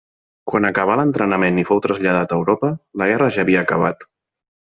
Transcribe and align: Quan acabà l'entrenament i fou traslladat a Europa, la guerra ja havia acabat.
Quan 0.51 0.63
acabà 0.69 0.93
l'entrenament 0.99 1.59
i 1.63 1.65
fou 1.67 1.81
traslladat 1.87 2.33
a 2.35 2.39
Europa, 2.41 2.73
la 3.03 3.11
guerra 3.13 3.31
ja 3.37 3.45
havia 3.47 3.63
acabat. 3.67 4.09